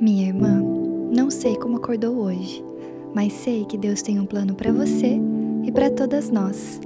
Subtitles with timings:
[0.00, 0.62] Minha irmã,
[1.12, 2.64] não sei como acordou hoje,
[3.12, 5.18] mas sei que Deus tem um plano para você
[5.64, 6.80] e para todas nós.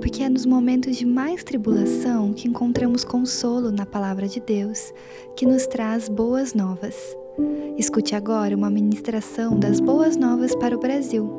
[0.00, 4.94] Porque é nos momentos de mais tribulação que encontramos consolo na palavra de Deus,
[5.36, 7.14] que nos traz boas novas.
[7.76, 11.30] Escute agora uma ministração das boas novas para o Brasil.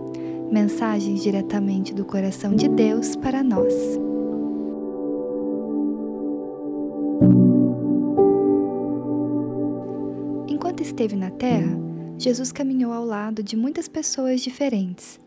[0.52, 3.74] Mensagens diretamente do coração de Deus para nós.
[10.80, 11.78] Enquanto esteve na terra,
[12.18, 15.20] Jesus caminhou ao lado de muitas pessoas diferentes.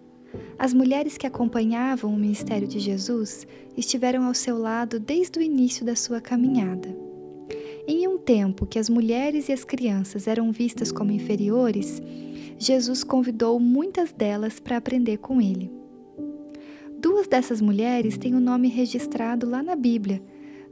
[0.58, 5.84] As mulheres que acompanhavam o ministério de Jesus estiveram ao seu lado desde o início
[5.84, 6.88] da sua caminhada.
[7.86, 12.00] Em um tempo que as mulheres e as crianças eram vistas como inferiores,
[12.58, 15.70] Jesus convidou muitas delas para aprender com ele.
[16.98, 20.22] Duas dessas mulheres têm o nome registrado lá na Bíblia,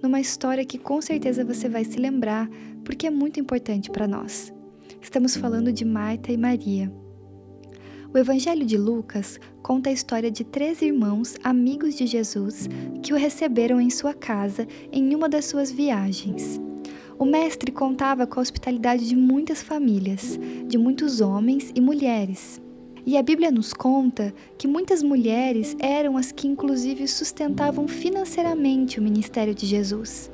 [0.02, 2.48] numa história que com certeza você vai se lembrar,
[2.82, 4.50] porque é muito importante para nós.
[5.00, 6.92] Estamos falando de Marta e Maria.
[8.12, 12.68] O Evangelho de Lucas conta a história de três irmãos amigos de Jesus
[13.02, 16.60] que o receberam em sua casa em uma das suas viagens.
[17.18, 22.60] O mestre contava com a hospitalidade de muitas famílias, de muitos homens e mulheres.
[23.06, 29.02] E a Bíblia nos conta que muitas mulheres eram as que, inclusive, sustentavam financeiramente o
[29.02, 30.30] ministério de Jesus.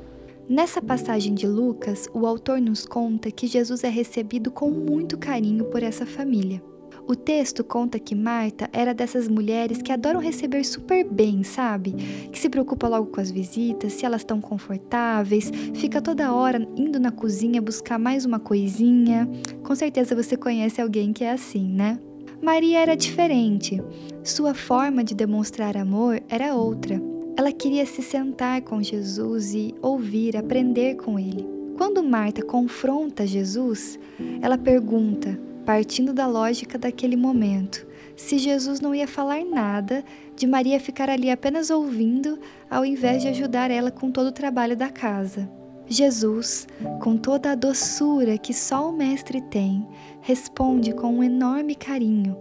[0.49, 5.65] Nessa passagem de Lucas, o autor nos conta que Jesus é recebido com muito carinho
[5.65, 6.63] por essa família.
[7.05, 11.91] O texto conta que Marta era dessas mulheres que adoram receber super bem, sabe?
[12.31, 16.97] Que se preocupa logo com as visitas, se elas estão confortáveis, fica toda hora indo
[16.97, 19.29] na cozinha buscar mais uma coisinha.
[19.63, 21.99] Com certeza você conhece alguém que é assim, né?
[22.41, 23.81] Maria era diferente.
[24.23, 27.16] Sua forma de demonstrar amor era outra.
[27.37, 31.47] Ela queria se sentar com Jesus e ouvir, aprender com ele.
[31.77, 33.99] Quando Marta confronta Jesus,
[34.41, 40.03] ela pergunta, partindo da lógica daquele momento, se Jesus não ia falar nada,
[40.35, 44.75] de Maria ficar ali apenas ouvindo, ao invés de ajudar ela com todo o trabalho
[44.75, 45.47] da casa.
[45.85, 46.67] Jesus,
[46.99, 49.87] com toda a doçura que só o Mestre tem,
[50.21, 52.35] responde com um enorme carinho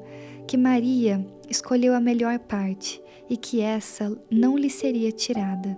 [0.46, 5.76] que Maria escolheu a melhor parte e que essa não lhe seria tirada.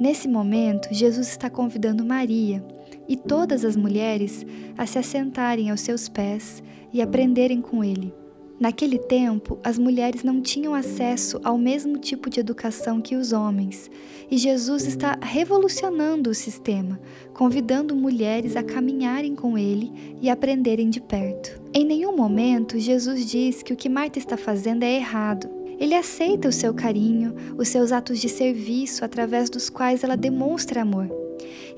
[0.00, 2.64] Nesse momento, Jesus está convidando Maria
[3.08, 4.44] e todas as mulheres
[4.76, 8.14] a se assentarem aos seus pés e aprenderem com ele.
[8.60, 13.88] Naquele tempo, as mulheres não tinham acesso ao mesmo tipo de educação que os homens,
[14.28, 17.00] e Jesus está revolucionando o sistema,
[17.32, 21.62] convidando mulheres a caminharem com ele e aprenderem de perto.
[21.78, 25.48] Em nenhum momento, Jesus diz que o que Marta está fazendo é errado.
[25.78, 30.82] Ele aceita o seu carinho, os seus atos de serviço através dos quais ela demonstra
[30.82, 31.08] amor.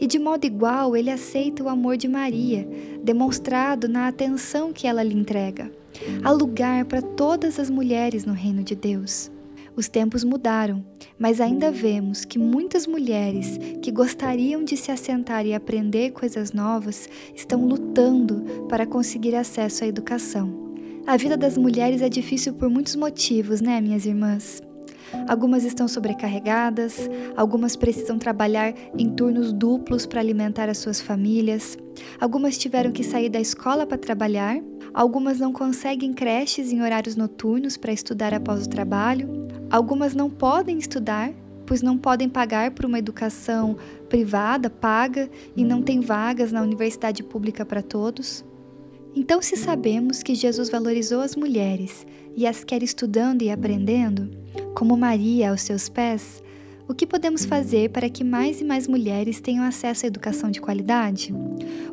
[0.01, 2.67] E de modo igual, ele aceita o amor de Maria,
[3.05, 5.71] demonstrado na atenção que ela lhe entrega.
[6.25, 9.31] Há lugar para todas as mulheres no reino de Deus.
[9.81, 10.85] Os tempos mudaram,
[11.19, 17.09] mas ainda vemos que muitas mulheres que gostariam de se assentar e aprender coisas novas
[17.35, 20.75] estão lutando para conseguir acesso à educação.
[21.07, 24.61] A vida das mulheres é difícil por muitos motivos, né, minhas irmãs?
[25.27, 31.79] Algumas estão sobrecarregadas, algumas precisam trabalhar em turnos duplos para alimentar as suas famílias,
[32.21, 34.61] algumas tiveram que sair da escola para trabalhar,
[34.93, 39.40] algumas não conseguem creches em horários noturnos para estudar após o trabalho,
[39.71, 41.33] algumas não podem estudar
[41.71, 43.77] pois não podem pagar por uma educação
[44.09, 48.45] privada paga e não tem vagas na universidade pública para todos.
[49.15, 52.05] Então, se sabemos que Jesus valorizou as mulheres
[52.35, 54.37] e as quer estudando e aprendendo,
[54.75, 56.43] como Maria aos seus pés,
[56.89, 60.61] o que podemos fazer para que mais e mais mulheres tenham acesso à educação de
[60.61, 61.33] qualidade?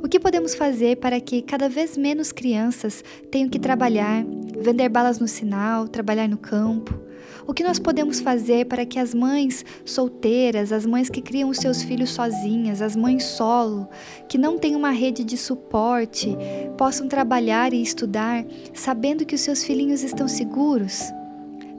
[0.02, 4.26] O que podemos fazer para que cada vez menos crianças tenham que trabalhar,
[4.60, 7.06] vender balas no sinal, trabalhar no campo?
[7.47, 11.58] O que nós podemos fazer para que as mães solteiras, as mães que criam os
[11.58, 13.88] seus filhos sozinhas, as mães solo,
[14.28, 16.36] que não têm uma rede de suporte,
[16.77, 21.01] possam trabalhar e estudar sabendo que os seus filhinhos estão seguros?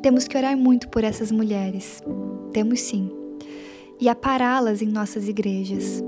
[0.01, 2.03] Temos que orar muito por essas mulheres.
[2.51, 3.11] Temos sim.
[4.01, 6.03] E apará-las em nossas igrejas.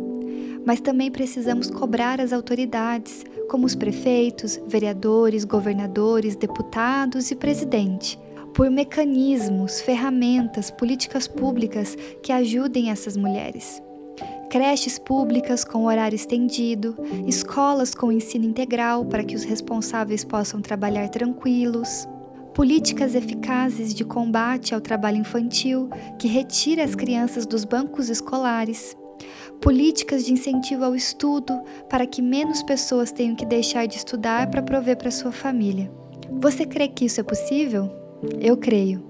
[0.65, 8.19] Mas também precisamos cobrar as autoridades, como os prefeitos, vereadores, governadores, deputados e presidente
[8.55, 13.83] por mecanismos, ferramentas, políticas públicas que ajudem essas mulheres.
[14.51, 21.09] Creches públicas com horário estendido, escolas com ensino integral para que os responsáveis possam trabalhar
[21.09, 22.09] tranquilos,
[22.53, 25.89] políticas eficazes de combate ao trabalho infantil
[26.19, 28.97] que retira as crianças dos bancos escolares,
[29.61, 34.63] políticas de incentivo ao estudo para que menos pessoas tenham que deixar de estudar para
[34.63, 35.91] prover para sua família.
[36.41, 38.00] Você crê que isso é possível?
[38.41, 39.03] Eu creio.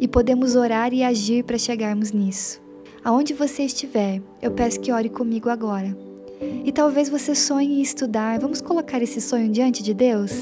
[0.00, 2.60] E podemos orar e agir para chegarmos nisso.
[3.04, 5.96] Aonde você estiver, eu peço que ore comigo agora.
[6.64, 8.38] E talvez você sonhe em estudar.
[8.38, 10.32] Vamos colocar esse sonho diante de Deus?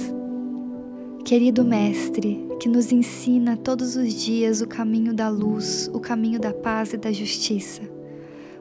[1.25, 6.53] Querido Mestre, que nos ensina todos os dias o caminho da luz, o caminho da
[6.53, 7.83] paz e da justiça.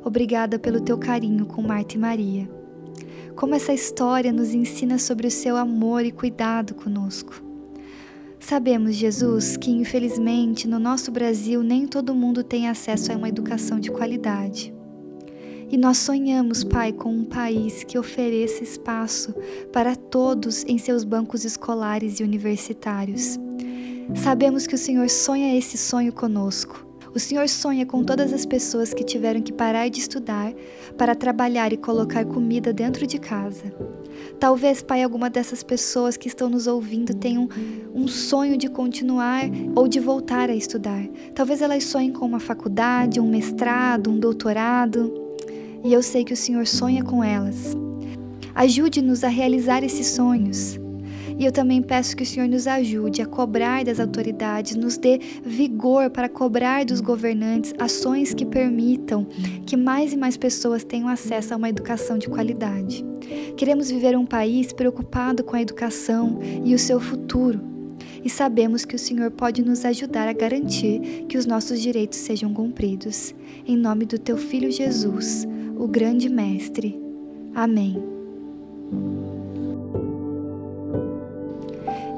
[0.04, 2.50] Obrigada pelo teu carinho com Marta e Maria.
[3.36, 7.50] Como essa história nos ensina sobre o seu amor e cuidado conosco.
[8.42, 13.80] Sabemos, Jesus, que infelizmente no nosso Brasil nem todo mundo tem acesso a uma educação
[13.80, 14.74] de qualidade.
[15.70, 19.34] E nós sonhamos, Pai, com um país que ofereça espaço
[19.72, 23.40] para todos em seus bancos escolares e universitários.
[24.16, 26.86] Sabemos que o Senhor sonha esse sonho conosco.
[27.14, 30.52] O Senhor sonha com todas as pessoas que tiveram que parar de estudar
[30.98, 33.72] para trabalhar e colocar comida dentro de casa.
[34.39, 37.47] Talvez, Pai, alguma dessas pessoas que estão nos ouvindo tenham
[37.94, 39.44] um sonho de continuar
[39.75, 41.07] ou de voltar a estudar.
[41.35, 45.13] Talvez elas sonhem com uma faculdade, um mestrado, um doutorado.
[45.83, 47.75] E eu sei que o Senhor sonha com elas.
[48.56, 50.81] Ajude-nos a realizar esses sonhos.
[51.42, 55.20] E eu também peço que o Senhor nos ajude a cobrar das autoridades, nos dê
[55.44, 59.26] vigor para cobrar dos governantes ações que permitam
[59.66, 63.04] que mais e mais pessoas tenham acesso a uma educação de qualidade.
[63.58, 67.60] Queremos viver um país preocupado com a educação e o seu futuro.
[68.24, 72.54] E sabemos que o Senhor pode nos ajudar a garantir que os nossos direitos sejam
[72.54, 73.34] cumpridos.
[73.66, 77.02] Em nome do teu filho Jesus, o grande mestre.
[77.56, 78.00] Amém.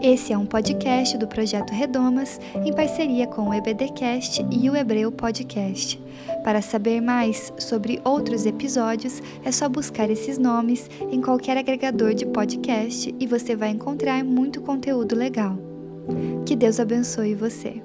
[0.03, 5.09] Esse é um podcast do Projeto Redomas em parceria com o EBDcast e o Hebreu
[5.13, 5.97] Podcast.
[6.43, 12.25] Para saber mais sobre outros episódios, é só buscar esses nomes em qualquer agregador de
[12.25, 15.57] podcast e você vai encontrar muito conteúdo legal.
[16.45, 17.81] Que Deus abençoe você.